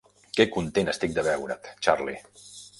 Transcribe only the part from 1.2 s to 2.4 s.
veure't, Charley!